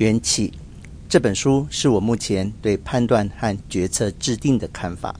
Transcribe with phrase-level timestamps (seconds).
[0.00, 0.50] 缘起。
[1.10, 5.14] 这本书是我目前对判断和决策制定的看法。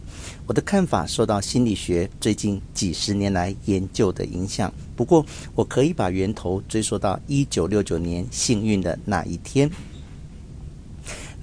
[0.47, 4.73] 我的看法受到心理学最近几十年来研究的影响。
[4.97, 9.71] 不过，我可以把源头追溯到一九六九年幸运的那一天。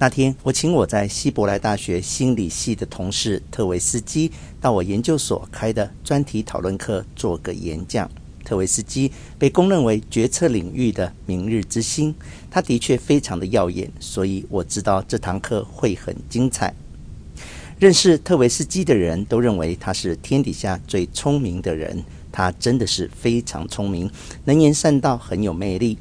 [0.00, 8.10] 那天，我请我在希伯来大学心理系的同事特维斯基到我研究所开的专题讨论课做个演讲。
[8.48, 12.14] 特维斯基被公认为决策领域的明日之星，
[12.50, 16.74] 他的确非常的耀眼，所以我知道这堂课会很精彩。
[17.78, 24.10] 认识特维斯基的人都认为他是天底下最聪明的人，他真的是非常聪明，
[24.46, 25.98] 能言善道，很有魅力。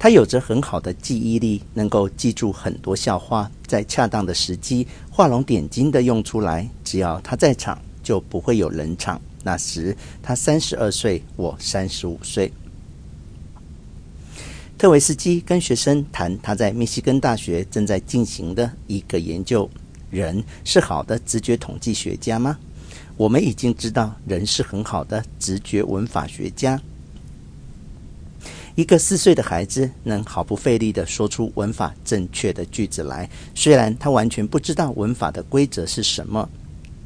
[0.00, 6.68] 他有着很好的记忆力，能够记住很多笑话，在恰当的时机画龙点睛的用出来。
[6.82, 9.20] 只要他在场，就不会有冷场。
[9.46, 12.50] 那时他三十二岁，我三十五岁。
[14.76, 19.70] 特维斯基跟学生谈他在密西根大学正在进行的一个研究：
[20.10, 22.58] 人是好的直觉统计学家吗？
[23.16, 26.82] 我们已经知道，人是很好的直觉文法学家。
[28.74, 36.50] 一个四岁的孩子能毫不费力地说出文法正确的句子来，虽然他完全不知道文法的规则是什么。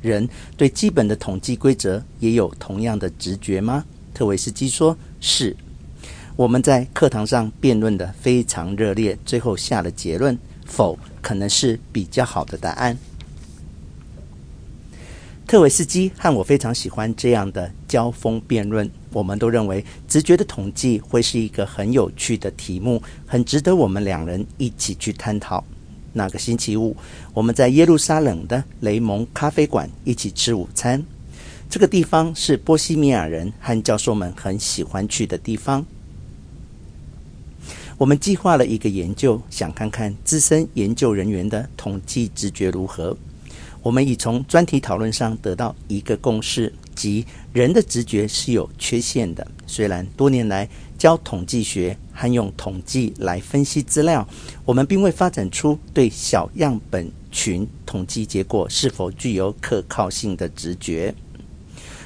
[0.00, 3.84] 人对基本的统计规则也有同样的直觉吗？
[4.14, 5.56] 特维斯基说：“是。”
[6.36, 12.96] 我们在课堂上辩论得非常热烈，最后下了结论：否，可能是比较好的答案。
[15.46, 18.88] 特维斯基和我非常喜欢这样的交锋辩论。
[19.12, 25.62] 我们都认为直觉的统计会是一个很有趣的题目，很值得我们两人一起去探讨。
[26.12, 26.96] 那个星期五，
[27.32, 31.02] 我们在耶路撒冷的雷蒙咖啡馆一起吃午餐。
[31.68, 35.86] 这个地方是波西米亚人和教授们很喜欢去的地方。
[37.96, 43.16] 我们计划了一个研究，想看看资深研究人员的统计直觉如何。
[43.82, 49.46] 我们已从专题讨论上得到一个共识，即人的直觉是有缺陷的。
[49.66, 50.68] 虽然多年来
[50.98, 54.26] 教统计学和用统计来分析资料，
[54.64, 61.14] 我们并未发展出对小样本群统计结果是否具有可靠性的直觉。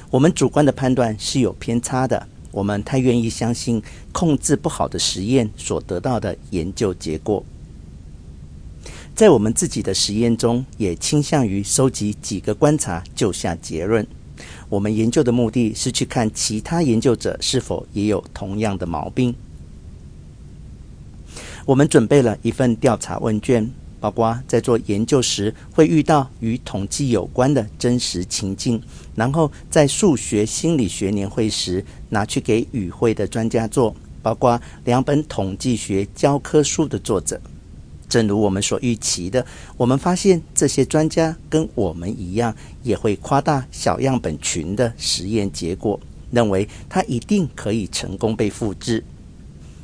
[0.09, 2.27] 我们主观的判断是有偏差的。
[2.51, 3.83] 我们太愿意相信
[4.13, 7.43] 控制不好的实验所得到的研究结果。
[9.15, 14.05] 在我们自己的实验中，也倾向于收集几个观察就下结论。
[14.67, 19.33] 我们研究的目的是去看其他研究者是否也有同样的毛病。
[21.65, 23.71] 我们准备了一份调查问卷，
[24.01, 28.81] 包括在做研究时会遇到与统计有关的真实情境，
[29.15, 37.39] 然后在数学心理学年会时拿去给与会的专家做，包括两本统计学教科书的作者。
[38.07, 39.45] 正如我们所预期的，
[39.77, 45.99] 我们发现这些专家跟我们一样，也会夸大小样本群的实验结果，
[46.31, 49.03] 认为它一定可以成功被复制。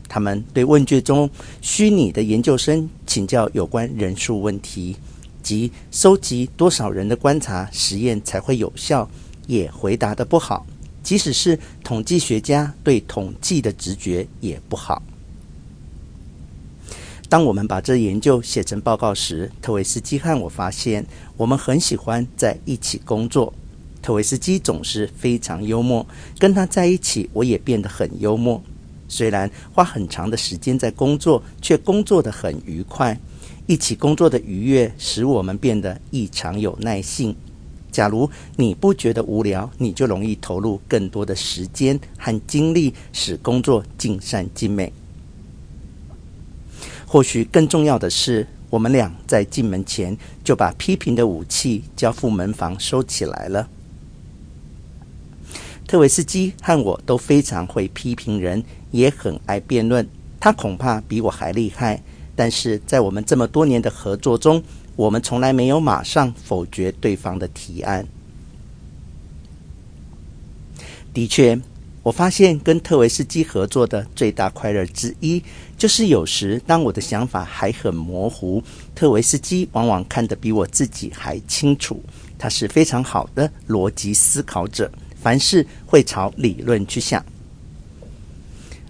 [0.07, 1.29] 他们对问卷中
[1.61, 4.97] 虚拟的研究生请教有关人数问题，
[5.41, 9.09] 即收集多少人的观察实验才会有效，
[9.47, 10.65] 也回答得不好。
[11.01, 15.01] 即使是统计学家对统计的直觉也不好。
[17.31, 21.05] 当我们把这研究写成报告时，特维斯基和我发现，
[21.37, 23.53] 我们很喜欢在一起工作。
[24.01, 26.05] 特维斯基总是非常幽默，
[26.37, 28.61] 跟他在一起，我也变得很幽默。
[29.07, 33.17] 虽然花很长的时间在工作，却工作得很愉快。
[33.65, 37.33] 一起工作的愉悦使我们变得异常有耐性。
[37.93, 44.91] 假如你不觉得无聊，你就容易投入更多的时间和精力，使工作尽善尽美。
[47.11, 53.67] 或许更重要的是，我们俩在进门前就把批评的武器交付门房收起来了。
[55.85, 60.07] 特维斯基和我都非常会批评人，也很爱辩论。
[60.39, 62.01] 他恐怕比我还厉害，
[62.33, 64.63] 但是在我们这么多年的合作中，
[64.95, 68.07] 我们从来没有马上否决对方的提案。
[71.13, 71.59] 的确，
[72.03, 75.43] 我发现跟特维斯基合作的最大快乐之一，
[75.77, 78.63] 就是有时当我的想法还很模糊，
[78.95, 82.03] 特维斯基往往看得比我自己还清楚。
[82.39, 84.91] 他是非常好的逻辑思考者。
[85.21, 87.23] 凡事会朝理论去想，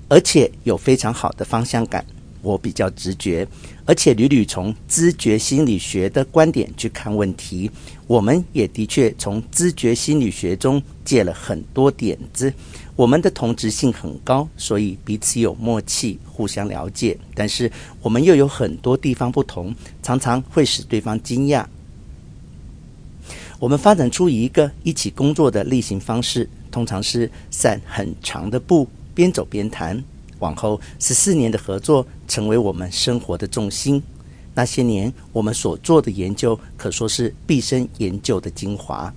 [0.08, 2.06] 而且有非常好的方向感。
[2.42, 3.48] 我比较直觉，
[3.86, 7.70] 而且屡屡从知觉心理学的观点去看问题。
[8.08, 12.54] 我们也的确从知觉心理学中借了很多点子。
[12.96, 17.18] 我们的同质性很高，所以彼此有默契，互相了解。
[17.34, 17.72] 但是
[18.02, 19.74] 我们又有很多地方不同，
[20.04, 21.66] 常常会使对方惊讶。
[23.60, 30.04] 我们发展出一个一起工作的例行方式，通常是散很长的步，边走边谈。
[30.42, 34.04] 往后十四年的合作，成为我们生活的重心。
[34.54, 39.12] 那些年我们所做的研究，可说是毕生研究的精华。